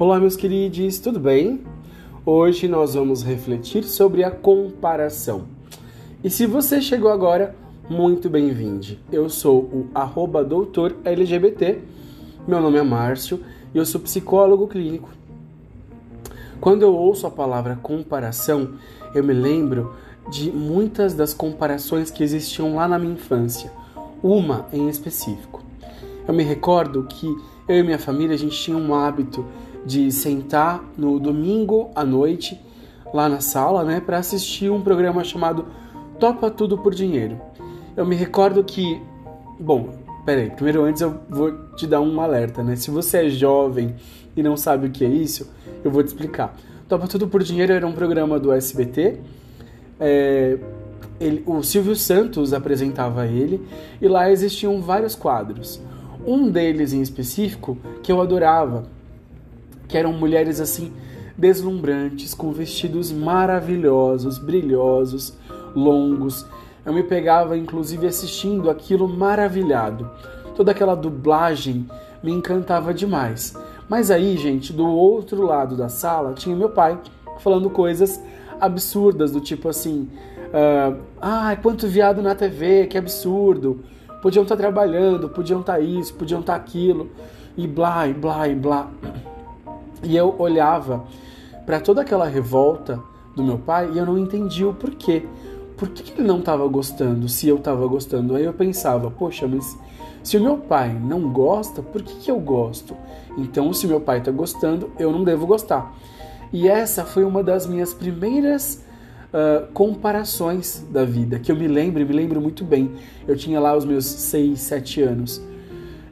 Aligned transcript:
Olá, 0.00 0.18
meus 0.18 0.34
queridos, 0.34 0.98
tudo 0.98 1.20
bem? 1.20 1.60
Hoje 2.24 2.66
nós 2.66 2.94
vamos 2.94 3.22
refletir 3.22 3.84
sobre 3.84 4.24
a 4.24 4.30
comparação. 4.30 5.42
E 6.24 6.30
se 6.30 6.46
você 6.46 6.80
chegou 6.80 7.10
agora, 7.10 7.54
muito 7.86 8.30
bem-vindo. 8.30 8.96
Eu 9.12 9.28
sou 9.28 9.58
o 9.58 9.90
arroba 9.94 10.42
doutor 10.42 10.96
LGBT, 11.04 11.82
meu 12.48 12.62
nome 12.62 12.78
é 12.78 12.82
Márcio 12.82 13.40
e 13.74 13.76
eu 13.76 13.84
sou 13.84 14.00
psicólogo 14.00 14.66
clínico. 14.68 15.10
Quando 16.62 16.80
eu 16.80 16.96
ouço 16.96 17.26
a 17.26 17.30
palavra 17.30 17.78
comparação, 17.82 18.76
eu 19.14 19.22
me 19.22 19.34
lembro 19.34 19.94
de 20.30 20.50
muitas 20.50 21.12
das 21.12 21.34
comparações 21.34 22.10
que 22.10 22.24
existiam 22.24 22.74
lá 22.74 22.88
na 22.88 22.98
minha 22.98 23.12
infância, 23.12 23.70
uma 24.22 24.66
em 24.72 24.88
específico. 24.88 25.62
Eu 26.26 26.32
me 26.32 26.42
recordo 26.42 27.04
que 27.04 27.26
eu 27.68 27.76
e 27.76 27.82
minha 27.82 27.98
família 27.98 28.34
a 28.34 28.38
gente 28.38 28.56
tinha 28.56 28.78
um 28.78 28.94
hábito 28.94 29.44
de 29.84 30.10
sentar 30.12 30.84
no 30.96 31.18
domingo 31.18 31.90
à 31.94 32.04
noite 32.04 32.60
lá 33.12 33.28
na 33.28 33.40
sala, 33.40 33.84
né, 33.84 34.00
para 34.00 34.18
assistir 34.18 34.70
um 34.70 34.80
programa 34.80 35.24
chamado 35.24 35.66
Topa 36.18 36.50
Tudo 36.50 36.78
por 36.78 36.94
Dinheiro. 36.94 37.40
Eu 37.96 38.06
me 38.06 38.14
recordo 38.14 38.62
que, 38.62 39.00
bom, 39.58 39.88
peraí, 40.24 40.50
primeiro 40.50 40.84
antes 40.84 41.02
eu 41.02 41.20
vou 41.28 41.52
te 41.76 41.86
dar 41.86 42.00
um 42.00 42.20
alerta, 42.20 42.62
né? 42.62 42.76
Se 42.76 42.90
você 42.90 43.26
é 43.26 43.28
jovem 43.28 43.96
e 44.36 44.42
não 44.42 44.56
sabe 44.56 44.86
o 44.86 44.90
que 44.90 45.04
é 45.04 45.08
isso, 45.08 45.50
eu 45.84 45.90
vou 45.90 46.02
te 46.02 46.08
explicar. 46.08 46.56
Topa 46.88 47.06
Tudo 47.08 47.26
por 47.26 47.42
Dinheiro 47.42 47.72
era 47.72 47.86
um 47.86 47.92
programa 47.92 48.38
do 48.38 48.52
SBT. 48.52 49.18
É, 49.98 50.58
ele, 51.20 51.42
o 51.46 51.62
Silvio 51.62 51.94
Santos 51.94 52.52
apresentava 52.52 53.26
ele 53.26 53.66
e 54.00 54.08
lá 54.08 54.30
existiam 54.30 54.80
vários 54.80 55.14
quadros. 55.14 55.80
Um 56.26 56.50
deles 56.50 56.92
em 56.92 57.00
específico 57.00 57.78
que 58.02 58.10
eu 58.12 58.20
adorava 58.20 58.84
que 59.90 59.98
eram 59.98 60.12
mulheres 60.12 60.60
assim 60.60 60.92
deslumbrantes, 61.36 62.34
com 62.34 62.52
vestidos 62.52 63.10
maravilhosos, 63.10 64.38
brilhosos, 64.38 65.34
longos. 65.74 66.46
Eu 66.84 66.92
me 66.92 67.02
pegava 67.02 67.56
inclusive 67.56 68.06
assistindo 68.06 68.70
aquilo 68.70 69.08
maravilhado. 69.08 70.10
Toda 70.54 70.70
aquela 70.72 70.94
dublagem 70.94 71.86
me 72.22 72.30
encantava 72.30 72.92
demais. 72.92 73.56
Mas 73.88 74.10
aí, 74.10 74.36
gente, 74.36 74.72
do 74.72 74.86
outro 74.86 75.42
lado 75.42 75.76
da 75.76 75.88
sala 75.88 76.34
tinha 76.34 76.54
meu 76.54 76.68
pai 76.68 76.98
falando 77.38 77.68
coisas 77.70 78.22
absurdas, 78.60 79.32
do 79.32 79.40
tipo 79.40 79.68
assim: 79.68 80.08
uh, 80.48 81.00
ah, 81.20 81.56
quanto 81.60 81.88
viado 81.88 82.22
na 82.22 82.34
TV, 82.34 82.86
que 82.86 82.98
absurdo. 82.98 83.80
Podiam 84.22 84.42
estar 84.42 84.54
tá 84.54 84.60
trabalhando, 84.60 85.30
podiam 85.30 85.60
estar 85.60 85.74
tá 85.74 85.80
isso, 85.80 86.12
podiam 86.14 86.40
estar 86.40 86.52
tá 86.52 86.60
aquilo, 86.60 87.10
e 87.56 87.66
blá, 87.66 88.06
e 88.06 88.12
blá, 88.12 88.46
e 88.46 88.54
blá. 88.54 88.90
E 90.02 90.16
eu 90.16 90.34
olhava 90.38 91.04
para 91.66 91.80
toda 91.80 92.00
aquela 92.00 92.26
revolta 92.26 93.00
do 93.34 93.42
meu 93.42 93.58
pai 93.58 93.90
e 93.92 93.98
eu 93.98 94.06
não 94.06 94.18
entendia 94.18 94.68
o 94.68 94.74
porquê. 94.74 95.24
Por 95.76 95.88
que 95.88 96.12
ele 96.12 96.26
não 96.26 96.40
estava 96.40 96.66
gostando 96.66 97.28
se 97.28 97.48
eu 97.48 97.56
estava 97.56 97.86
gostando? 97.86 98.34
Aí 98.34 98.44
eu 98.44 98.52
pensava, 98.52 99.10
poxa, 99.10 99.46
mas 99.46 99.78
se 100.22 100.36
o 100.36 100.42
meu 100.42 100.58
pai 100.58 100.92
não 100.92 101.32
gosta, 101.32 101.82
por 101.82 102.02
que, 102.02 102.14
que 102.16 102.30
eu 102.30 102.38
gosto? 102.38 102.94
Então, 103.38 103.72
se 103.72 103.86
meu 103.86 104.00
pai 104.00 104.18
está 104.18 104.30
gostando, 104.30 104.90
eu 104.98 105.10
não 105.10 105.24
devo 105.24 105.46
gostar. 105.46 105.94
E 106.52 106.68
essa 106.68 107.04
foi 107.04 107.24
uma 107.24 107.42
das 107.42 107.66
minhas 107.66 107.94
primeiras 107.94 108.84
uh, 109.32 109.72
comparações 109.72 110.84
da 110.90 111.04
vida, 111.04 111.38
que 111.38 111.50
eu 111.50 111.56
me 111.56 111.66
lembro, 111.66 112.04
me 112.04 112.12
lembro 112.12 112.40
muito 112.40 112.64
bem. 112.64 112.92
Eu 113.26 113.36
tinha 113.36 113.58
lá 113.58 113.74
os 113.74 113.84
meus 113.84 114.04
6, 114.04 114.60
7 114.60 115.02
anos. 115.02 115.40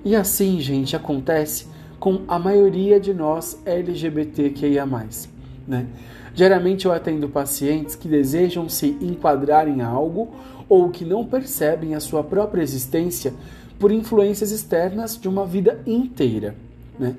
E 0.04 0.16
assim, 0.16 0.60
gente, 0.60 0.96
acontece 0.96 1.66
com 1.98 2.22
a 2.28 2.38
maioria 2.38 3.00
de 3.00 3.12
nós 3.12 3.60
LGBTQIA+. 3.64 4.86
Né? 5.66 5.86
Geralmente 6.34 6.86
eu 6.86 6.92
atendo 6.92 7.28
pacientes 7.28 7.94
que 7.94 8.08
desejam 8.08 8.68
se 8.68 8.96
enquadrar 9.00 9.68
em 9.68 9.82
algo 9.82 10.28
ou 10.68 10.90
que 10.90 11.04
não 11.04 11.24
percebem 11.24 11.94
a 11.94 12.00
sua 12.00 12.22
própria 12.22 12.62
existência 12.62 13.34
por 13.78 13.90
influências 13.90 14.50
externas 14.50 15.18
de 15.18 15.28
uma 15.28 15.46
vida 15.46 15.80
inteira. 15.86 16.54
Né? 16.98 17.16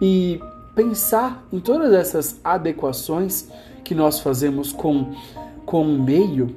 E 0.00 0.40
pensar 0.74 1.46
em 1.52 1.60
todas 1.60 1.92
essas 1.92 2.40
adequações 2.42 3.48
que 3.84 3.94
nós 3.94 4.20
fazemos 4.20 4.72
com, 4.72 5.14
com 5.64 5.82
o 5.82 6.02
meio 6.02 6.54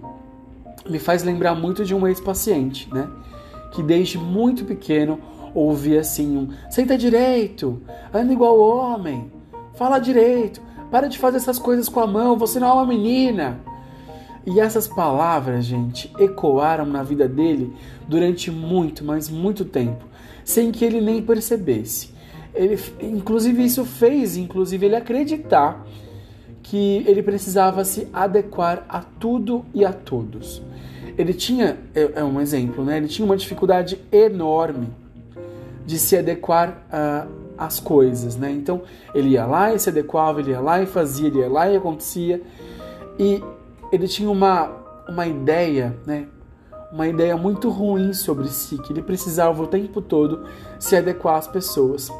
me 0.90 1.00
faz 1.00 1.24
lembrar 1.24 1.56
muito 1.56 1.86
de 1.86 1.96
um 1.96 2.06
ex-paciente, 2.08 2.94
né? 2.94 3.10
que 3.72 3.82
desde 3.82 4.18
muito 4.18 4.66
pequeno 4.66 5.20
ouvir 5.54 5.98
assim 5.98 6.38
um 6.38 6.50
senta 6.70 6.98
direito, 6.98 7.82
anda 8.14 8.34
igual 8.34 8.60
homem, 8.60 9.32
fala 9.76 10.00
direito, 10.00 10.62
para 10.90 11.08
de 11.08 11.18
fazer 11.18 11.38
essas 11.38 11.58
coisas 11.58 11.90
com 11.90 12.00
a 12.00 12.08
mão, 12.08 12.38
você 12.38 12.60
não 12.60 12.68
é 12.68 12.74
uma 12.74 12.86
menina. 12.86 13.60
E 14.46 14.60
essas 14.60 14.88
palavras, 14.88 15.66
gente, 15.66 16.12
ecoaram 16.20 16.86
na 16.86 17.02
vida 17.02 17.28
dele 17.28 17.74
durante 18.08 18.52
muito, 18.52 19.04
mas 19.04 19.30
muito 19.30 19.64
tempo, 19.64 20.06
sem 20.44 20.72
que 20.72 20.84
ele 20.84 21.00
nem 21.00 21.22
percebesse. 21.22 22.10
Ele, 22.54 22.78
inclusive 23.02 23.64
isso 23.64 23.86
fez, 23.86 24.38
inclusive 24.38 24.86
ele 24.86 24.96
acreditar 24.96 25.86
que 26.62 27.04
ele 27.08 27.24
precisava 27.24 27.84
se 27.84 28.08
adequar 28.14 28.86
a 28.88 29.00
tudo 29.00 29.66
e 29.74 29.84
a 29.84 29.92
todos. 29.92 30.62
Ele 31.18 31.34
tinha, 31.34 31.78
é, 31.96 32.12
é 32.16 32.24
um 32.24 32.40
exemplo, 32.40 32.84
né? 32.84 32.98
Ele 32.98 33.08
tinha 33.08 33.26
uma 33.26 33.38
dificuldade 33.38 34.00
enorme 34.12 34.90
de 35.86 35.98
se 36.00 36.18
adequar 36.18 36.86
uh, 36.88 37.30
às 37.58 37.80
coisas, 37.80 38.36
né? 38.36 38.52
Então 38.52 38.82
ele 39.14 39.30
ia 39.30 39.46
lá 39.46 39.74
e 39.74 39.80
se 39.80 39.90
adequava, 39.90 40.40
ele 40.40 40.52
ia 40.52 40.60
lá 40.60 40.82
e 40.82 40.86
fazia, 40.86 41.28
ele 41.28 41.40
ia 41.40 41.50
lá 41.50 41.70
e 41.70 41.76
acontecia, 41.76 42.42
e 43.20 43.44
ele 43.92 44.08
tinha 44.08 44.30
uma, 44.30 44.72
uma 45.08 45.28
ideia, 45.28 45.96
né? 46.06 46.28
Uma 46.92 47.08
ideia 47.08 47.36
muito 47.36 47.70
ruim 47.70 48.14
sobre 48.14 48.48
si, 48.48 48.78
que 48.78 48.94
ele 48.94 49.02
precisava 49.02 49.62
o 49.62 49.68
tempo 49.68 50.02
todo 50.02 50.46
se 50.78 50.96
adequar 50.96 51.38
às 51.38 51.48
pessoas. 51.48 52.12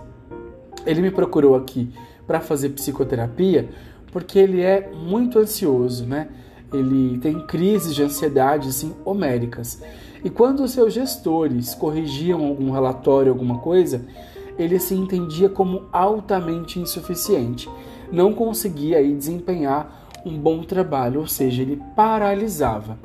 Ele 0.86 1.02
me 1.02 1.12
procurou 1.12 1.56
aqui 1.56 1.94
para 2.26 2.40
fazer 2.40 2.70
psicoterapia 2.70 3.70
porque 4.14 4.38
ele 4.38 4.62
é 4.62 4.92
muito 4.94 5.40
ansioso, 5.40 6.06
né? 6.06 6.28
Ele 6.72 7.18
tem 7.18 7.40
crises 7.46 7.96
de 7.96 8.04
ansiedade 8.04 8.70
assim 8.70 8.96
homéricas. 9.04 9.82
E 10.24 10.30
quando 10.30 10.64
os 10.64 10.72
seus 10.72 10.94
gestores 10.94 11.76
corrigiam 11.76 12.46
algum 12.46 12.72
relatório, 12.72 13.32
alguma 13.32 13.60
coisa, 13.60 14.06
ele 14.58 14.80
se 14.80 14.96
entendia 14.96 15.50
como 15.50 15.84
altamente 15.92 16.80
insuficiente. 16.80 17.70
Não 18.12 18.34
conseguia 18.34 18.98
aí 18.98 19.14
desempenhar 19.14 20.10
um 20.26 20.38
bom 20.38 20.64
trabalho, 20.64 21.20
ou 21.20 21.28
seja, 21.28 21.62
ele 21.62 21.82
paralisava 21.96 22.98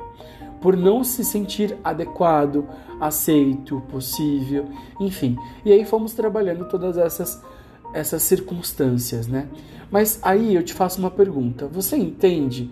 por 0.61 0.75
não 0.75 1.03
se 1.03 1.23
sentir 1.23 1.77
adequado, 1.83 2.65
aceito, 2.99 3.81
possível, 3.89 4.65
enfim. 4.99 5.37
E 5.63 5.71
aí 5.71 5.85
fomos 5.85 6.13
trabalhando 6.13 6.67
todas 6.67 6.97
essas 6.97 7.41
essas 7.93 8.21
circunstâncias, 8.21 9.27
né? 9.27 9.47
Mas 9.91 10.19
aí 10.21 10.53
eu 10.53 10.63
te 10.63 10.73
faço 10.73 10.99
uma 10.99 11.09
pergunta: 11.09 11.67
você 11.67 11.97
entende 11.97 12.69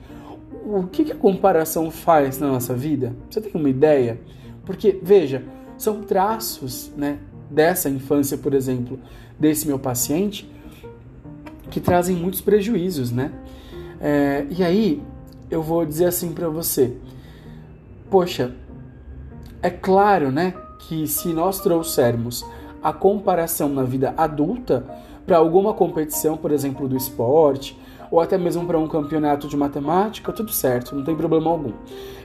o 0.66 0.88
que, 0.88 1.12
a 1.12 1.16
comparação 1.16 1.90
faz 1.92 2.40
na 2.40 2.48
nossa 2.48 2.74
vida? 2.74 3.16
Você 3.30 3.42
tem 3.42 3.52
uma 3.54 3.70
ideia? 3.70 4.20
Porque, 4.66 5.00
veja, 5.02 5.44
são 5.78 6.02
traços 6.02 6.92
né, 6.96 7.20
dessa 7.50 7.90
infância, 7.90 8.38
por 8.38 8.54
exemplo, 8.54 9.00
desse 9.40 9.68
meu 9.68 9.80
paciente, 9.80 10.50
que 11.70 11.80
trazem 11.80 12.16
muitos 12.16 12.42
prejuízos, 12.42 13.12
né? 13.12 13.32
É, 14.00 14.46
e 14.50 14.64
aí, 14.64 15.04
eu 15.50 15.62
vou 15.62 15.86
dizer 15.86 16.06
assim 16.06 16.34
para 16.34 16.50
você: 16.50 16.96
poxa, 18.10 18.54
é 19.62 19.70
claro, 19.70 20.32
né, 20.32 20.54
que 20.80 21.08
se 21.08 21.30
nós 21.30 21.60
trouxermos 21.60 22.46
a 22.82 22.94
comparação 22.94 23.70
na 23.70 23.84
vida 23.84 24.14
adulta 24.16 24.86
para 25.28 25.38
alguma 25.38 25.74
competição, 25.74 26.38
por 26.38 26.52
exemplo, 26.54 26.88
do 26.88 26.96
esporte, 26.96 27.78
ou 28.10 28.22
até 28.22 28.38
mesmo 28.38 28.66
para 28.66 28.80
um 28.80 28.88
campeonato 28.88 29.50
de 29.50 29.58
matemática, 29.58 30.32
tudo 30.32 30.52
certo, 30.52 30.96
não 30.96 31.04
tem 31.04 31.14
problema 31.16 31.52
algum. 31.52 31.74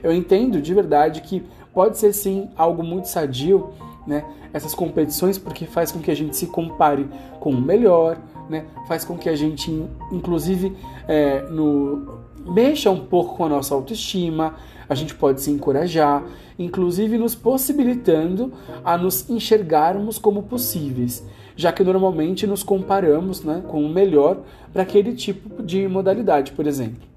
Eu 0.01 0.13
entendo 0.13 0.61
de 0.61 0.73
verdade 0.73 1.21
que 1.21 1.43
pode 1.73 1.97
ser 1.97 2.13
sim 2.13 2.49
algo 2.55 2.81
muito 2.81 3.09
sadio, 3.09 3.71
né? 4.07 4.23
Essas 4.53 4.73
competições, 4.73 5.37
porque 5.37 5.65
faz 5.65 5.91
com 5.91 5.99
que 5.99 6.09
a 6.09 6.15
gente 6.15 6.37
se 6.37 6.47
compare 6.47 7.09
com 7.41 7.49
o 7.49 7.61
melhor, 7.61 8.17
né? 8.49 8.65
Faz 8.87 9.03
com 9.03 9.17
que 9.17 9.27
a 9.27 9.35
gente, 9.35 9.69
inclusive, 10.09 10.73
é, 11.05 11.41
no, 11.49 12.19
mexa 12.45 12.89
um 12.89 13.05
pouco 13.05 13.35
com 13.35 13.43
a 13.43 13.49
nossa 13.49 13.75
autoestima, 13.75 14.55
a 14.87 14.95
gente 14.95 15.15
pode 15.15 15.41
se 15.41 15.51
encorajar, 15.51 16.23
inclusive 16.57 17.17
nos 17.17 17.35
possibilitando 17.35 18.53
a 18.83 18.97
nos 18.97 19.29
enxergarmos 19.29 20.17
como 20.17 20.43
possíveis 20.43 21.23
já 21.55 21.71
que 21.71 21.83
normalmente 21.83 22.47
nos 22.47 22.63
comparamos 22.63 23.43
né, 23.43 23.63
com 23.67 23.83
o 23.85 23.89
melhor 23.89 24.39
para 24.71 24.83
aquele 24.83 25.13
tipo 25.13 25.61
de 25.61 25.87
modalidade, 25.87 26.51
por 26.51 26.65
exemplo. 26.65 27.07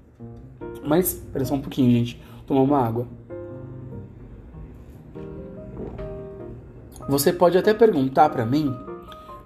Mas, 0.83 1.13
espera 1.13 1.43
só 1.43 1.55
um 1.55 1.61
pouquinho, 1.61 1.91
gente, 1.91 2.21
tomar 2.45 2.61
uma 2.61 2.79
água. 2.79 3.07
Você 7.09 7.31
pode 7.31 7.57
até 7.57 7.73
perguntar 7.73 8.29
para 8.29 8.45
mim 8.45 8.75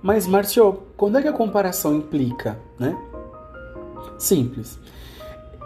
Mas, 0.02 0.26
Marcio, 0.26 0.80
quando 0.98 1.20
é 1.20 1.22
que 1.22 1.28
a 1.28 1.34
comparação 1.34 1.96
implica, 1.96 2.60
né? 2.80 2.98
Simples. 4.18 4.80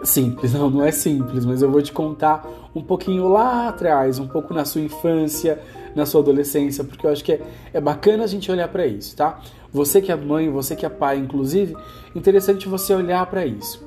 Simples, 0.02 0.52
não, 0.52 0.68
não 0.68 0.84
é 0.84 0.92
simples, 0.92 1.44
mas 1.44 1.62
eu 1.62 1.70
vou 1.70 1.80
te 1.80 1.92
contar 1.92 2.46
um 2.74 2.82
pouquinho 2.82 3.28
lá 3.28 3.68
atrás, 3.68 4.18
um 4.18 4.28
pouco 4.28 4.52
na 4.52 4.64
sua 4.64 4.82
infância, 4.82 5.58
na 5.94 6.04
sua 6.04 6.20
adolescência, 6.20 6.84
porque 6.84 7.06
eu 7.06 7.10
acho 7.10 7.24
que 7.24 7.32
é, 7.32 7.40
é 7.72 7.80
bacana 7.80 8.24
a 8.24 8.26
gente 8.26 8.50
olhar 8.52 8.68
para 8.68 8.86
isso, 8.86 9.16
tá? 9.16 9.40
Você 9.72 10.00
que 10.00 10.12
é 10.12 10.16
mãe, 10.16 10.50
você 10.50 10.76
que 10.76 10.84
é 10.84 10.88
pai, 10.88 11.16
inclusive, 11.16 11.74
interessante 12.14 12.68
você 12.68 12.94
olhar 12.94 13.24
para 13.26 13.46
isso. 13.46 13.84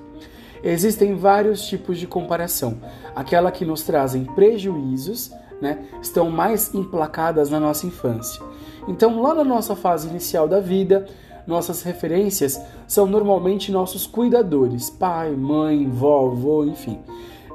Existem 0.63 1.15
vários 1.15 1.61
tipos 1.67 1.97
de 1.97 2.07
comparação. 2.07 2.79
Aquela 3.15 3.51
que 3.51 3.63
nos 3.63 3.83
trazem 3.83 4.25
prejuízos, 4.25 5.31
né, 5.61 5.85
estão 6.01 6.29
mais 6.29 6.73
emplacadas 6.73 7.49
na 7.49 7.59
nossa 7.59 7.85
infância. 7.85 8.41
Então, 8.87 9.21
lá 9.21 9.33
na 9.33 9.43
nossa 9.43 9.75
fase 9.75 10.07
inicial 10.09 10.47
da 10.47 10.59
vida, 10.59 11.05
nossas 11.49 11.81
referências 11.81 12.61
são 12.87 13.07
normalmente 13.07 13.71
nossos 13.71 14.05
cuidadores, 14.05 14.89
pai, 14.89 15.35
mãe, 15.35 15.89
vovô, 15.89 16.63
enfim. 16.63 16.99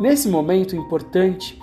Nesse 0.01 0.29
momento 0.29 0.75
importante, 0.75 1.59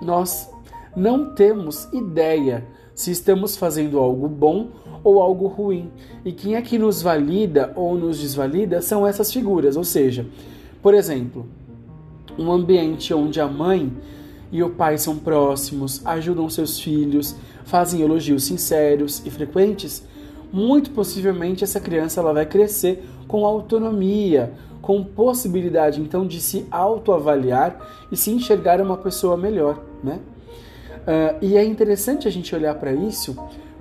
nós 0.00 0.48
não 0.96 1.34
temos 1.34 1.88
ideia 1.92 2.64
se 2.94 3.10
estamos 3.10 3.56
fazendo 3.56 3.98
algo 3.98 4.28
bom 4.28 4.70
ou 5.02 5.20
algo 5.20 5.48
ruim. 5.48 5.90
E 6.24 6.30
quem 6.30 6.54
é 6.54 6.62
que 6.62 6.78
nos 6.78 7.02
valida 7.02 7.72
ou 7.74 7.96
nos 7.96 8.20
desvalida 8.20 8.80
são 8.80 9.04
essas 9.04 9.32
figuras, 9.32 9.76
ou 9.76 9.82
seja, 9.82 10.24
por 10.80 10.94
exemplo, 10.94 11.46
um 12.38 12.52
ambiente 12.52 13.12
onde 13.12 13.40
a 13.40 13.48
mãe 13.48 13.92
e 14.52 14.62
o 14.62 14.70
pai 14.70 14.98
são 14.98 15.16
próximos, 15.18 16.00
ajudam 16.06 16.48
seus 16.48 16.78
filhos, 16.78 17.34
fazem 17.64 18.02
elogios 18.02 18.44
sinceros 18.44 19.20
e 19.26 19.30
frequentes, 19.30 20.04
muito 20.52 20.90
possivelmente 20.90 21.64
essa 21.64 21.80
criança 21.80 22.20
ela 22.20 22.32
vai 22.32 22.44
crescer 22.44 23.04
com 23.26 23.46
autonomia, 23.46 24.52
com 24.82 25.02
possibilidade 25.02 26.00
então 26.00 26.26
de 26.26 26.40
se 26.40 26.66
autoavaliar 26.70 27.80
e 28.10 28.16
se 28.16 28.30
enxergar 28.30 28.80
uma 28.80 28.96
pessoa 28.96 29.36
melhor, 29.36 29.82
né? 30.02 30.20
Uh, 31.02 31.38
e 31.40 31.56
é 31.56 31.64
interessante 31.64 32.28
a 32.28 32.30
gente 32.30 32.54
olhar 32.54 32.74
para 32.76 32.92
isso, 32.92 33.36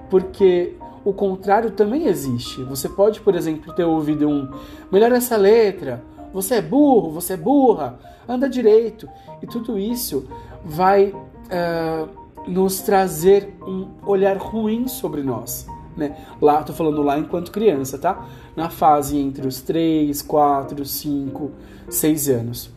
porque 0.10 0.76
o 1.04 1.14
contrário 1.14 1.72
também 1.72 2.08
existe. 2.08 2.64
Você 2.64 2.88
pode, 2.88 3.22
por 3.22 3.36
exemplo, 3.36 3.74
ter 3.74 3.84
ouvido 3.84 4.28
um 4.28 4.50
melhor 4.92 5.12
essa 5.12 5.36
letra, 5.36 6.04
você 6.34 6.56
é 6.56 6.62
burro, 6.62 7.12
você 7.12 7.34
é 7.34 7.38
burra, 7.38 8.00
anda 8.28 8.48
direito. 8.48 9.08
E 9.42 9.48
tudo 9.48 9.78
isso 9.78 10.28
vai 10.64 11.08
uh, 11.10 12.10
nos 12.48 12.82
trazer 12.82 13.54
um 13.62 13.88
olhar 14.06 14.38
ruim 14.38 14.88
sobre 14.88 15.22
nós. 15.22 15.68
Né? 15.96 16.16
Lá, 16.42 16.64
tô 16.64 16.74
falando 16.74 17.02
lá 17.02 17.20
enquanto 17.20 17.52
criança, 17.52 17.98
tá? 17.98 18.28
Na 18.56 18.70
fase 18.70 19.18
entre 19.18 19.48
os 19.48 19.62
3, 19.62 20.22
4, 20.22 20.86
5, 20.86 21.52
6 21.90 22.30
anos. 22.30 22.72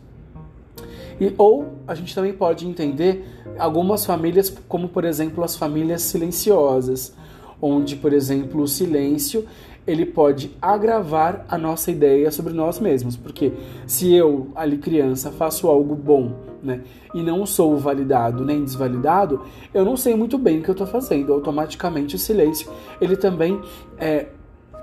E, 1.19 1.33
ou 1.37 1.77
a 1.87 1.95
gente 1.95 2.13
também 2.13 2.33
pode 2.33 2.67
entender 2.67 3.25
algumas 3.57 4.05
famílias, 4.05 4.49
como 4.67 4.89
por 4.89 5.05
exemplo 5.05 5.43
as 5.43 5.55
famílias 5.55 6.01
silenciosas, 6.01 7.15
onde, 7.61 7.95
por 7.95 8.11
exemplo, 8.11 8.61
o 8.61 8.67
silêncio 8.67 9.45
ele 9.87 10.05
pode 10.05 10.51
agravar 10.61 11.45
a 11.47 11.57
nossa 11.57 11.91
ideia 11.91 12.31
sobre 12.31 12.53
nós 12.53 12.79
mesmos, 12.79 13.15
porque 13.15 13.53
se 13.85 14.13
eu, 14.13 14.47
ali 14.55 14.77
criança, 14.77 15.31
faço 15.31 15.67
algo 15.67 15.95
bom, 15.95 16.33
né, 16.65 16.81
e 17.13 17.21
não 17.21 17.45
sou 17.45 17.77
validado 17.77 18.43
nem 18.43 18.63
desvalidado, 18.63 19.41
eu 19.73 19.85
não 19.85 19.95
sei 19.95 20.15
muito 20.15 20.37
bem 20.37 20.59
o 20.59 20.63
que 20.63 20.69
eu 20.69 20.73
estou 20.73 20.87
fazendo. 20.87 21.31
Automaticamente 21.31 22.15
o 22.15 22.19
silêncio 22.19 22.71
ele 22.99 23.15
também 23.15 23.61
é, 23.97 24.27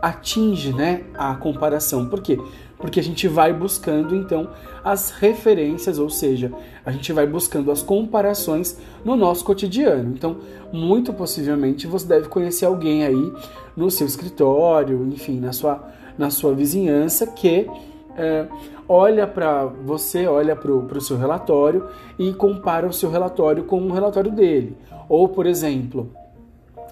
atinge, 0.00 0.72
né, 0.72 1.04
a 1.14 1.34
comparação. 1.34 2.08
Por 2.08 2.20
quê? 2.20 2.38
Porque 2.78 2.98
a 2.98 3.02
gente 3.02 3.28
vai 3.28 3.52
buscando 3.52 4.16
então 4.16 4.50
as 4.82 5.10
referências, 5.10 6.00
ou 6.00 6.10
seja, 6.10 6.52
a 6.84 6.90
gente 6.90 7.12
vai 7.12 7.26
buscando 7.26 7.70
as 7.70 7.80
comparações 7.80 8.76
no 9.04 9.14
nosso 9.14 9.44
cotidiano. 9.44 10.12
Então, 10.12 10.38
muito 10.72 11.12
possivelmente 11.12 11.86
você 11.86 12.06
deve 12.06 12.28
conhecer 12.28 12.66
alguém 12.66 13.04
aí 13.04 13.32
no 13.76 13.88
seu 13.90 14.06
escritório, 14.06 15.06
enfim, 15.06 15.38
na 15.38 15.52
sua, 15.52 15.88
na 16.18 16.30
sua 16.30 16.52
vizinhança 16.52 17.26
que 17.28 17.68
é, 18.16 18.46
olha 18.92 19.26
para 19.26 19.64
você, 19.64 20.26
olha 20.26 20.54
para 20.54 20.70
o 20.70 21.00
seu 21.00 21.16
relatório 21.16 21.88
e 22.18 22.32
compara 22.34 22.86
o 22.86 22.92
seu 22.92 23.10
relatório 23.10 23.64
com 23.64 23.80
o 23.80 23.92
relatório 23.92 24.30
dele. 24.30 24.76
Ou, 25.08 25.28
por 25.28 25.46
exemplo, 25.46 26.10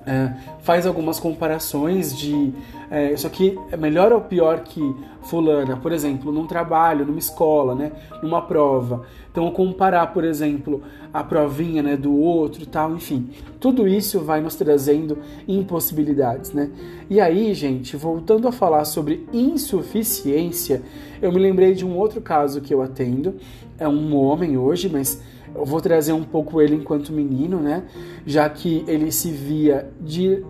é, 0.07 0.33
faz 0.61 0.87
algumas 0.87 1.21
comparações 1.21 2.17
de 2.17 2.55
é, 2.91 3.13
isso 3.13 3.27
aqui 3.27 3.59
é 3.71 3.77
melhor 3.77 4.13
ou 4.13 4.21
pior 4.23 4.61
que 4.61 4.81
fulana, 5.23 5.77
por 5.77 5.93
exemplo, 5.93 6.33
num 6.33 6.47
trabalho, 6.47 7.05
numa 7.05 7.19
escola, 7.19 7.75
né, 7.75 7.93
numa 8.23 8.43
prova. 8.43 9.03
Então, 9.31 9.49
comparar, 9.53 10.09
por 10.09 10.25
exemplo, 10.25 10.83
a 11.13 11.23
provinha 11.23 11.83
né, 11.83 11.97
do 11.97 12.13
outro 12.13 12.67
tal, 12.67 12.95
enfim, 12.95 13.31
tudo 13.61 13.87
isso 13.87 14.21
vai 14.21 14.41
nos 14.41 14.57
trazendo 14.57 15.19
impossibilidades, 15.47 16.53
né? 16.53 16.71
E 17.09 17.21
aí, 17.21 17.55
gente, 17.55 17.97
voltando 17.97 18.49
a 18.49 18.53
falar 18.53 18.85
sobre 18.85 19.25
insuficiência, 19.33 20.83
eu 21.23 21.31
me 21.31 21.39
lembrei 21.39 21.75
de 21.75 21.87
um 21.87 21.97
outro 21.97 22.21
caso 22.21 22.61
que 22.61 22.75
eu 22.75 22.83
atendo, 22.83 23.37
é 23.79 23.87
um 23.87 24.17
homem 24.17 24.59
hoje, 24.59 24.89
mas 24.89 25.23
eu 25.55 25.65
vou 25.65 25.81
trazer 25.81 26.13
um 26.13 26.25
pouco 26.25 26.61
ele 26.61 26.75
enquanto 26.75 27.13
menino, 27.13 27.61
né? 27.61 27.85
Já 28.27 28.49
que 28.49 28.85
ele 28.89 29.13
se 29.13 29.31
via 29.31 29.91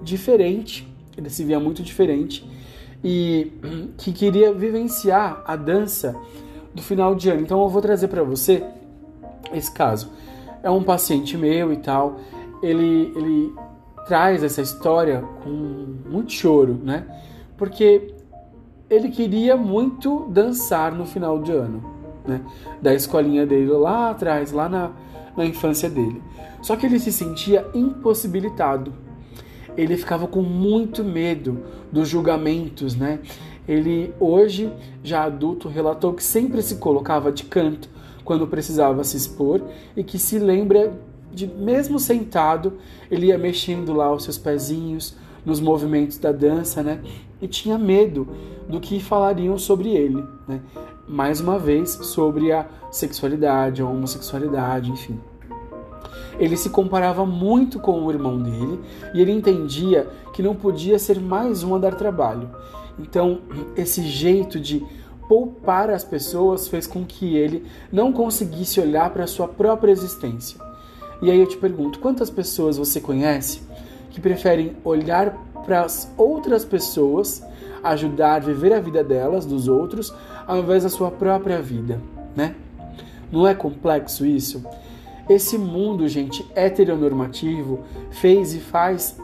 diferente, 0.02 0.88
ele 1.16 1.28
se 1.28 1.44
via 1.44 1.60
muito 1.60 1.82
diferente 1.82 2.48
e 3.04 3.52
que 3.96 4.12
queria 4.12 4.52
vivenciar 4.52 5.42
a 5.46 5.54
dança 5.56 6.16
do 6.74 6.82
final 6.82 7.14
de 7.14 7.30
ano. 7.30 7.42
Então 7.42 7.60
eu 7.62 7.68
vou 7.68 7.82
trazer 7.82 8.08
para 8.08 8.22
você 8.22 8.64
esse 9.52 9.72
caso. 9.72 10.10
É 10.62 10.70
um 10.70 10.82
paciente 10.82 11.36
meu 11.36 11.72
e 11.72 11.76
tal. 11.76 12.16
Ele, 12.62 13.12
ele 13.16 13.54
traz 14.06 14.42
essa 14.42 14.60
história 14.60 15.24
com 15.42 15.50
muito 16.08 16.32
choro, 16.32 16.78
né? 16.82 17.06
Porque 17.56 18.14
ele 18.88 19.08
queria 19.08 19.56
muito 19.56 20.26
dançar 20.30 20.92
no 20.92 21.06
final 21.06 21.40
de 21.40 21.52
ano 21.52 22.00
né? 22.26 22.40
Da 22.80 22.94
escolinha 22.94 23.46
dele 23.46 23.70
lá 23.70 24.10
atrás, 24.10 24.52
lá 24.52 24.68
na, 24.68 24.90
na 25.36 25.44
infância 25.44 25.88
dele. 25.88 26.22
Só 26.62 26.76
que 26.76 26.86
ele 26.86 26.98
se 26.98 27.12
sentia 27.12 27.66
impossibilitado. 27.74 28.92
Ele 29.76 29.96
ficava 29.96 30.26
com 30.26 30.42
muito 30.42 31.02
medo 31.02 31.62
dos 31.90 32.08
julgamentos, 32.08 32.94
né? 32.94 33.20
Ele, 33.70 34.12
hoje, 34.18 34.72
já 35.00 35.22
adulto, 35.22 35.68
relatou 35.68 36.12
que 36.12 36.24
sempre 36.24 36.60
se 36.60 36.74
colocava 36.74 37.30
de 37.30 37.44
canto 37.44 37.88
quando 38.24 38.44
precisava 38.44 39.04
se 39.04 39.16
expor 39.16 39.62
e 39.96 40.02
que 40.02 40.18
se 40.18 40.40
lembra 40.40 40.92
de, 41.32 41.46
mesmo 41.46 42.00
sentado, 42.00 42.78
ele 43.08 43.26
ia 43.26 43.38
mexendo 43.38 43.92
lá 43.92 44.12
os 44.12 44.24
seus 44.24 44.36
pezinhos 44.36 45.16
nos 45.46 45.60
movimentos 45.60 46.18
da 46.18 46.32
dança, 46.32 46.82
né? 46.82 47.00
E 47.40 47.46
tinha 47.46 47.78
medo 47.78 48.26
do 48.68 48.80
que 48.80 48.98
falariam 48.98 49.56
sobre 49.56 49.90
ele, 49.90 50.24
né? 50.48 50.60
mais 51.06 51.40
uma 51.40 51.56
vez, 51.56 51.90
sobre 51.90 52.50
a 52.50 52.66
sexualidade, 52.90 53.82
a 53.82 53.86
homossexualidade, 53.86 54.90
enfim. 54.90 55.20
Ele 56.40 56.56
se 56.56 56.70
comparava 56.70 57.24
muito 57.24 57.78
com 57.78 58.04
o 58.04 58.10
irmão 58.10 58.36
dele 58.36 58.80
e 59.14 59.20
ele 59.20 59.30
entendia 59.30 60.08
que 60.32 60.42
não 60.42 60.56
podia 60.56 60.98
ser 60.98 61.20
mais 61.20 61.62
um 61.62 61.76
a 61.76 61.78
dar 61.78 61.94
trabalho. 61.94 62.50
Então, 63.00 63.40
esse 63.76 64.02
jeito 64.02 64.60
de 64.60 64.84
poupar 65.28 65.90
as 65.90 66.04
pessoas 66.04 66.68
fez 66.68 66.86
com 66.86 67.04
que 67.04 67.36
ele 67.36 67.64
não 67.92 68.12
conseguisse 68.12 68.80
olhar 68.80 69.10
para 69.10 69.24
a 69.24 69.28
sua 69.28 69.48
própria 69.48 69.92
existência. 69.92 70.60
E 71.22 71.30
aí 71.30 71.38
eu 71.38 71.46
te 71.46 71.56
pergunto: 71.56 71.98
quantas 71.98 72.30
pessoas 72.30 72.76
você 72.76 73.00
conhece 73.00 73.62
que 74.10 74.20
preferem 74.20 74.76
olhar 74.84 75.36
para 75.64 75.82
as 75.82 76.12
outras 76.16 76.64
pessoas, 76.64 77.44
ajudar 77.82 78.34
a 78.34 78.38
viver 78.40 78.72
a 78.72 78.80
vida 78.80 79.04
delas, 79.04 79.46
dos 79.46 79.68
outros, 79.68 80.12
ao 80.46 80.58
invés 80.58 80.82
da 80.82 80.88
sua 80.88 81.10
própria 81.10 81.60
vida, 81.62 82.00
né? 82.34 82.54
Não 83.30 83.46
é 83.46 83.54
complexo 83.54 84.26
isso? 84.26 84.64
Esse 85.28 85.56
mundo, 85.56 86.08
gente, 86.08 86.44
heteronormativo 86.56 87.84
fez 88.10 88.52
e 88.52 88.58
faz 88.58 89.16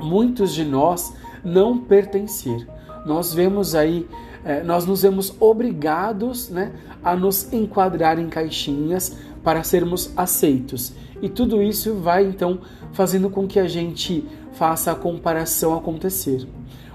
muitos 0.00 0.54
de 0.54 0.64
nós 0.64 1.12
não 1.44 1.78
pertencer. 1.78 2.66
Nós 3.06 3.32
vemos 3.32 3.74
aí, 3.74 4.06
é, 4.44 4.62
nós 4.62 4.86
nos 4.86 5.02
vemos 5.02 5.34
obrigados 5.40 6.48
né, 6.48 6.72
a 7.02 7.14
nos 7.16 7.52
enquadrar 7.52 8.18
em 8.18 8.28
caixinhas 8.28 9.16
para 9.42 9.62
sermos 9.62 10.12
aceitos. 10.16 10.92
E 11.20 11.28
tudo 11.28 11.62
isso 11.62 11.94
vai 11.94 12.26
então 12.26 12.60
fazendo 12.92 13.30
com 13.30 13.46
que 13.46 13.58
a 13.58 13.66
gente 13.66 14.24
faça 14.52 14.92
a 14.92 14.94
comparação 14.94 15.76
acontecer. 15.76 16.46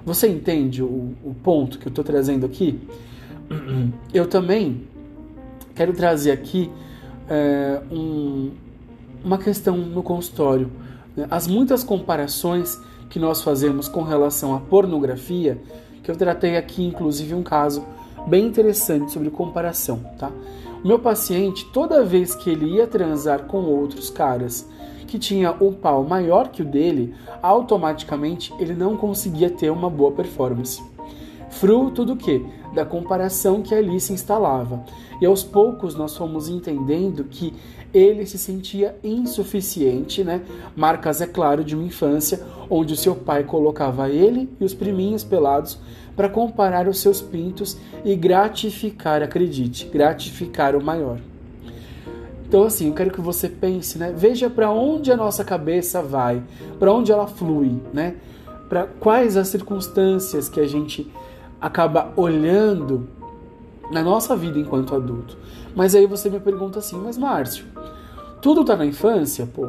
Você 0.06 0.28
entende 0.28 0.84
o, 0.84 1.14
o 1.24 1.34
ponto 1.44 1.80
que 1.80 1.88
eu 1.88 1.90
estou 1.90 2.04
trazendo 2.04 2.46
aqui? 2.46 2.80
eu 4.14 4.28
também 4.28 4.88
quero 5.74 5.94
trazer 5.94 6.32
aqui 6.32 6.70
é, 7.30 7.82
um, 7.92 8.52
uma 9.24 9.38
questão 9.38 9.78
no 9.78 10.04
consultório. 10.04 10.70
né? 11.16 11.26
as 11.32 11.48
muitas 11.48 11.84
comparações 11.84 12.80
que 13.10 13.20
nós 13.20 13.42
fazemos 13.42 13.88
com 13.88 14.02
relação 14.02 14.56
à 14.56 14.60
pornografia, 14.60 15.62
que 16.04 16.12
eu 16.12 16.16
tratei 16.16 16.58
aqui 16.58 16.86
inclusive 16.86 17.34
um 17.34 17.42
caso 17.42 17.84
bem 18.28 18.46
interessante 18.46 19.12
sobre 19.12 19.30
comparação, 19.30 20.00
tá? 20.18 20.32
O 20.84 20.88
meu 20.88 21.00
paciente, 21.00 21.66
toda 21.72 22.04
vez 22.04 22.36
que 22.36 22.50
ele 22.50 22.76
ia 22.76 22.86
transar 22.86 23.46
com 23.46 23.64
outros 23.64 24.10
caras 24.10 24.68
que 25.08 25.18
tinha 25.18 25.52
o 25.52 25.72
pau 25.72 26.04
maior 26.04 26.50
que 26.50 26.62
o 26.62 26.66
dele, 26.66 27.16
automaticamente 27.42 28.54
ele 28.60 28.74
não 28.74 28.98
conseguia 28.98 29.50
ter 29.50 29.70
uma 29.70 29.90
boa 29.90 30.12
performance. 30.12 30.84
Fruto 31.50 32.04
do 32.04 32.16
que? 32.16 32.46
Da 32.74 32.84
comparação 32.84 33.62
que 33.62 33.76
ali 33.76 34.00
se 34.00 34.12
instalava. 34.12 34.84
E 35.22 35.26
aos 35.26 35.44
poucos 35.44 35.96
nós 35.96 36.18
fomos 36.18 36.50
entendendo 36.50 37.24
que 37.26 37.54
ele 37.94 38.26
se 38.26 38.38
sentia 38.38 38.96
insuficiente, 39.04 40.24
né? 40.24 40.42
Marcas, 40.76 41.22
é 41.22 41.28
claro, 41.28 41.64
de 41.64 41.76
uma 41.76 41.86
infância 41.86 42.42
onde 42.70 42.94
o 42.94 42.98
seu 42.98 43.16
pai 43.16 43.44
colocava 43.44 44.10
ele 44.10 44.50
e 44.60 44.66
os 44.66 44.74
priminhos 44.74 45.24
pelados 45.24 45.78
para 46.16 46.30
comparar 46.30 46.88
os 46.88 47.00
seus 47.00 47.22
pintos 47.22 47.78
e 48.04 48.16
gratificar, 48.16 49.22
acredite, 49.22 49.86
gratificar 49.86 50.76
o 50.76 50.84
maior. 50.84 51.20
Então, 52.48 52.64
assim, 52.64 52.88
eu 52.88 52.94
quero 52.94 53.12
que 53.12 53.22
você 53.22 53.50
pense, 53.50 53.98
né? 53.98 54.14
Veja 54.16 54.50
para 54.50 54.70
onde 54.72 55.12
a 55.12 55.18
nossa 55.18 55.44
cabeça 55.44 56.02
vai, 56.02 56.44
para 56.78 56.92
onde 56.94 57.12
ela 57.12 57.26
flui, 57.26 57.80
né? 57.92 58.16
Para 58.70 58.86
quais 59.00 59.38
as 59.38 59.48
circunstâncias 59.48 60.50
que 60.50 60.60
a 60.60 60.68
gente 60.68 61.12
acaba 61.60 62.12
olhando 62.16 63.08
na 63.92 64.04
nossa 64.04 64.36
vida 64.36 64.60
enquanto 64.60 64.96
adulto. 64.96 65.38
Mas 65.76 65.96
aí 65.96 66.06
você 66.06 66.30
me 66.30 66.40
pergunta 66.40 66.80
assim, 66.80 66.98
mas 66.98 67.18
Márcio, 67.18 67.66
tudo 68.44 68.66
tá 68.66 68.76
na 68.76 68.86
infância, 68.86 69.48
pô? 69.48 69.66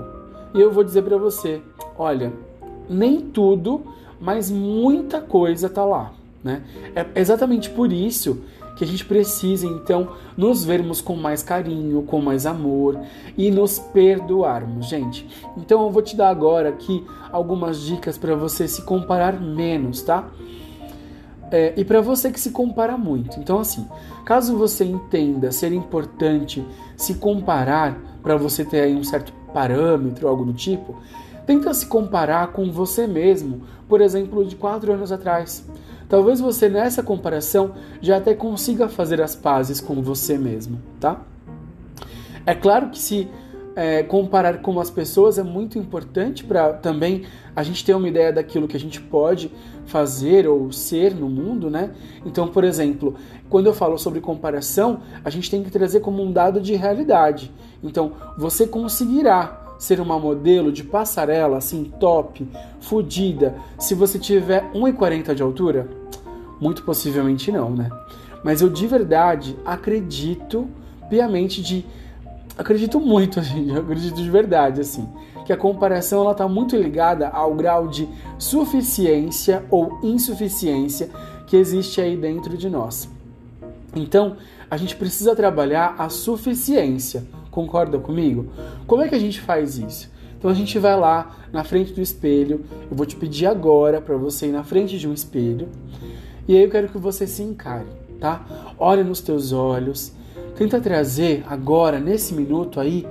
E 0.52 0.60
eu 0.60 0.72
vou 0.72 0.82
dizer 0.82 1.02
para 1.02 1.16
você, 1.16 1.62
olha, 1.96 2.32
nem 2.90 3.20
tudo, 3.20 3.82
mas 4.20 4.50
muita 4.50 5.20
coisa 5.20 5.68
tá 5.68 5.84
lá, 5.84 6.12
né? 6.42 6.64
É 6.92 7.20
exatamente 7.20 7.70
por 7.70 7.92
isso 7.92 8.42
que 8.76 8.82
a 8.82 8.86
gente 8.86 9.04
precisa 9.04 9.64
então 9.68 10.08
nos 10.36 10.64
vermos 10.64 11.00
com 11.00 11.14
mais 11.14 11.40
carinho, 11.40 12.02
com 12.02 12.20
mais 12.20 12.46
amor 12.46 12.98
e 13.38 13.48
nos 13.48 13.78
perdoarmos, 13.78 14.88
gente. 14.88 15.24
Então 15.56 15.84
eu 15.84 15.90
vou 15.90 16.02
te 16.02 16.16
dar 16.16 16.28
agora 16.28 16.70
aqui 16.70 17.04
algumas 17.30 17.80
dicas 17.80 18.18
para 18.18 18.34
você 18.34 18.66
se 18.66 18.82
comparar 18.82 19.40
menos, 19.40 20.02
tá? 20.02 20.28
É, 21.54 21.72
e 21.76 21.84
para 21.84 22.00
você 22.00 22.32
que 22.32 22.40
se 22.40 22.50
compara 22.50 22.98
muito. 22.98 23.38
Então, 23.38 23.60
assim, 23.60 23.86
caso 24.24 24.58
você 24.58 24.84
entenda 24.84 25.52
ser 25.52 25.72
importante 25.72 26.66
se 26.96 27.14
comparar 27.14 27.96
para 28.20 28.36
você 28.36 28.64
ter 28.64 28.80
aí 28.80 28.92
um 28.92 29.04
certo 29.04 29.32
parâmetro, 29.52 30.26
algo 30.26 30.44
do 30.44 30.52
tipo, 30.52 30.96
tenta 31.46 31.72
se 31.72 31.86
comparar 31.86 32.48
com 32.48 32.72
você 32.72 33.06
mesmo, 33.06 33.62
por 33.88 34.00
exemplo, 34.00 34.44
de 34.44 34.56
quatro 34.56 34.92
anos 34.92 35.12
atrás. 35.12 35.64
Talvez 36.08 36.40
você 36.40 36.68
nessa 36.68 37.04
comparação 37.04 37.76
já 38.00 38.16
até 38.16 38.34
consiga 38.34 38.88
fazer 38.88 39.22
as 39.22 39.36
pazes 39.36 39.80
com 39.80 40.02
você 40.02 40.36
mesmo, 40.36 40.82
tá? 40.98 41.20
É 42.44 42.56
claro 42.56 42.90
que 42.90 42.98
se 42.98 43.28
é, 43.76 44.02
comparar 44.02 44.60
com 44.60 44.78
as 44.78 44.90
pessoas 44.90 45.38
é 45.38 45.42
muito 45.42 45.78
importante 45.78 46.44
para 46.44 46.72
também 46.72 47.24
a 47.54 47.62
gente 47.62 47.84
ter 47.84 47.94
uma 47.94 48.08
ideia 48.08 48.32
daquilo 48.32 48.68
que 48.68 48.76
a 48.76 48.80
gente 48.80 49.00
pode 49.00 49.50
fazer 49.86 50.46
ou 50.48 50.70
ser 50.72 51.14
no 51.14 51.28
mundo, 51.28 51.68
né? 51.68 51.90
Então, 52.24 52.48
por 52.48 52.64
exemplo, 52.64 53.14
quando 53.48 53.66
eu 53.66 53.74
falo 53.74 53.98
sobre 53.98 54.20
comparação, 54.20 55.00
a 55.24 55.30
gente 55.30 55.50
tem 55.50 55.62
que 55.62 55.70
trazer 55.70 56.00
como 56.00 56.22
um 56.22 56.32
dado 56.32 56.60
de 56.60 56.74
realidade. 56.74 57.52
Então, 57.82 58.12
você 58.38 58.66
conseguirá 58.66 59.76
ser 59.78 60.00
uma 60.00 60.18
modelo 60.18 60.72
de 60.72 60.84
passarela 60.84 61.58
assim 61.58 61.84
top, 62.00 62.48
fodida, 62.80 63.56
se 63.78 63.94
você 63.94 64.18
tiver 64.18 64.70
1,40 64.72 65.34
de 65.34 65.42
altura? 65.42 65.88
Muito 66.60 66.82
possivelmente 66.84 67.50
não, 67.50 67.70
né? 67.70 67.90
Mas 68.42 68.60
eu 68.60 68.68
de 68.68 68.86
verdade 68.86 69.56
acredito 69.64 70.68
piamente 71.08 71.62
de 71.62 71.84
acredito 72.56 73.00
muito, 73.00 73.40
assim, 73.40 73.72
eu 73.72 73.80
acredito 73.80 74.16
de 74.16 74.30
verdade, 74.30 74.80
assim, 74.80 75.08
que 75.44 75.52
a 75.52 75.56
comparação 75.56 76.22
ela 76.22 76.32
está 76.32 76.48
muito 76.48 76.76
ligada 76.76 77.28
ao 77.28 77.54
grau 77.54 77.88
de 77.88 78.08
suficiência 78.38 79.64
ou 79.70 79.98
insuficiência 80.02 81.10
que 81.46 81.56
existe 81.56 82.00
aí 82.00 82.16
dentro 82.16 82.56
de 82.56 82.70
nós. 82.70 83.08
Então, 83.94 84.36
a 84.70 84.76
gente 84.76 84.96
precisa 84.96 85.36
trabalhar 85.36 85.94
a 85.98 86.08
suficiência. 86.08 87.24
Concorda 87.50 87.98
comigo? 87.98 88.46
Como 88.86 89.02
é 89.02 89.08
que 89.08 89.14
a 89.14 89.18
gente 89.18 89.40
faz 89.40 89.78
isso? 89.78 90.12
Então 90.36 90.50
a 90.50 90.54
gente 90.54 90.78
vai 90.78 90.98
lá 90.98 91.36
na 91.52 91.64
frente 91.64 91.92
do 91.92 92.02
espelho. 92.02 92.64
Eu 92.90 92.96
vou 92.96 93.06
te 93.06 93.16
pedir 93.16 93.46
agora 93.46 94.00
para 94.00 94.16
você 94.16 94.48
ir 94.48 94.52
na 94.52 94.64
frente 94.64 94.98
de 94.98 95.08
um 95.08 95.12
espelho. 95.14 95.68
E 96.46 96.56
aí 96.56 96.64
eu 96.64 96.70
quero 96.70 96.88
que 96.88 96.98
você 96.98 97.26
se 97.26 97.42
encare, 97.42 97.86
tá? 98.20 98.44
Olhe 98.78 99.02
nos 99.02 99.20
teus 99.20 99.52
olhos 99.52 100.12
Tenta 100.56 100.80
trazer 100.80 101.44
agora, 101.48 101.98
nesse 101.98 102.32
minuto 102.32 102.78
aí, 102.78 103.06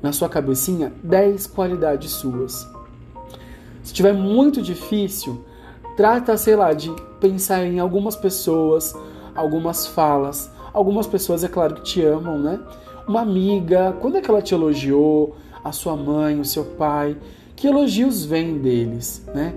na 0.00 0.12
sua 0.12 0.28
cabecinha, 0.28 0.92
10 1.02 1.48
qualidades 1.48 2.12
suas. 2.12 2.68
Se 3.82 3.92
tiver 3.92 4.12
muito 4.12 4.62
difícil, 4.62 5.44
trata, 5.96 6.36
sei 6.36 6.54
lá, 6.54 6.72
de 6.72 6.92
pensar 7.20 7.64
em 7.64 7.80
algumas 7.80 8.14
pessoas, 8.14 8.94
algumas 9.34 9.86
falas. 9.86 10.50
Algumas 10.72 11.06
pessoas, 11.06 11.42
é 11.42 11.48
claro, 11.48 11.74
que 11.74 11.82
te 11.82 12.02
amam, 12.02 12.38
né? 12.38 12.60
Uma 13.06 13.20
amiga, 13.20 13.96
quando 14.00 14.16
é 14.16 14.20
que 14.20 14.30
ela 14.30 14.40
te 14.40 14.54
elogiou? 14.54 15.36
A 15.62 15.72
sua 15.72 15.96
mãe, 15.96 16.38
o 16.38 16.44
seu 16.44 16.64
pai? 16.64 17.16
Que 17.56 17.66
elogios 17.66 18.24
vêm 18.24 18.58
deles, 18.58 19.24
né? 19.34 19.54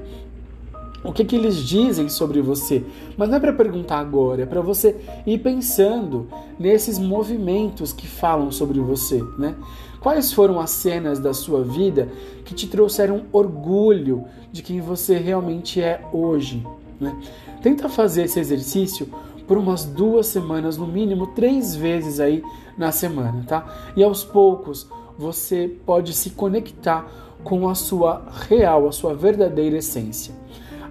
O 1.07 1.13
que, 1.13 1.23
que 1.23 1.37
eles 1.37 1.55
dizem 1.55 2.09
sobre 2.09 2.41
você. 2.41 2.83
Mas 3.15 3.29
não 3.29 3.37
é 3.37 3.39
para 3.39 3.53
perguntar 3.53 3.99
agora, 3.99 4.43
é 4.43 4.45
para 4.45 4.59
você 4.59 4.97
ir 5.25 5.37
pensando 5.37 6.27
nesses 6.59 6.99
movimentos 6.99 7.93
que 7.93 8.05
falam 8.05 8.51
sobre 8.51 8.79
você, 8.81 9.23
né? 9.39 9.55
Quais 10.01 10.33
foram 10.33 10.59
as 10.59 10.69
cenas 10.71 11.17
da 11.17 11.33
sua 11.33 11.63
vida 11.63 12.09
que 12.43 12.53
te 12.53 12.67
trouxeram 12.67 13.23
orgulho 13.31 14.25
de 14.51 14.61
quem 14.61 14.81
você 14.81 15.17
realmente 15.17 15.81
é 15.81 16.01
hoje, 16.11 16.65
né? 16.99 17.17
Tenta 17.61 17.87
fazer 17.87 18.23
esse 18.23 18.39
exercício 18.39 19.07
por 19.47 19.57
umas 19.57 19.85
duas 19.85 20.27
semanas, 20.27 20.77
no 20.77 20.85
mínimo 20.85 21.27
três 21.27 21.73
vezes 21.73 22.19
aí 22.19 22.43
na 22.77 22.91
semana, 22.91 23.45
tá? 23.47 23.93
E 23.95 24.03
aos 24.03 24.25
poucos 24.25 24.87
você 25.17 25.73
pode 25.85 26.13
se 26.13 26.31
conectar 26.31 27.09
com 27.45 27.69
a 27.69 27.75
sua 27.75 28.23
real, 28.49 28.87
a 28.87 28.91
sua 28.91 29.15
verdadeira 29.15 29.77
essência. 29.77 30.35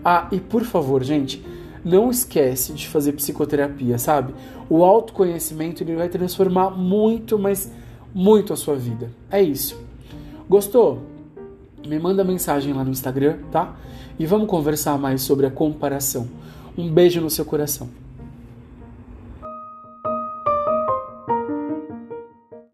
Ah, 0.08 0.28
e 0.30 0.38
por 0.38 0.62
favor, 0.62 1.02
gente, 1.02 1.44
não 1.84 2.12
esquece 2.12 2.72
de 2.72 2.86
fazer 2.86 3.10
psicoterapia, 3.14 3.98
sabe? 3.98 4.32
O 4.70 4.84
autoconhecimento 4.84 5.82
ele 5.82 5.96
vai 5.96 6.08
transformar 6.08 6.70
muito, 6.70 7.36
mas 7.36 7.72
muito 8.14 8.52
a 8.52 8.56
sua 8.56 8.76
vida. 8.76 9.10
É 9.28 9.42
isso. 9.42 9.76
Gostou? 10.48 11.02
Me 11.84 11.98
manda 11.98 12.22
mensagem 12.22 12.72
lá 12.72 12.84
no 12.84 12.90
Instagram, 12.90 13.38
tá? 13.50 13.75
E 14.16 14.25
vamos 14.26 14.46
conversar 14.46 14.96
mais 14.96 15.22
sobre 15.22 15.44
a 15.44 15.50
comparação. 15.50 16.28
Um 16.78 16.88
beijo 16.88 17.20
no 17.20 17.28
seu 17.28 17.44
coração. 17.44 17.88